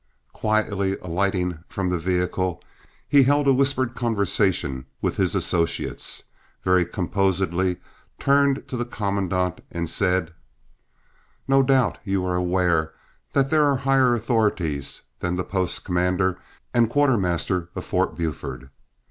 Quietly 0.33 0.97
alighting 0.97 1.59
from 1.69 1.89
the 1.89 1.99
vehicle, 1.99 2.63
he 3.07 3.21
held 3.21 3.47
a 3.47 3.53
whispered 3.53 3.93
conversation 3.93 4.87
with 4.99 5.17
his 5.17 5.35
associates, 5.35 6.23
very 6.63 6.85
composedly 6.85 7.77
turned 8.17 8.67
to 8.67 8.75
the 8.77 8.83
commandant, 8.85 9.61
and 9.69 9.87
said: 9.87 10.33
"No 11.47 11.61
doubt 11.61 11.99
you 12.03 12.25
are 12.25 12.33
aware 12.35 12.95
that 13.33 13.51
there 13.51 13.63
are 13.65 13.75
higher 13.77 14.15
authorities 14.15 15.03
than 15.19 15.35
the 15.35 15.43
post 15.43 15.83
commander 15.85 16.39
and 16.73 16.89
quartermaster 16.89 17.69
of 17.75 17.85
Fort 17.85 18.17
Buford. 18.17 18.71